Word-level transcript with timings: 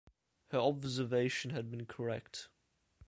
Her 0.47 0.57
observation 0.57 1.51
had 1.51 1.69
been 1.69 1.85
correct. 1.85 2.49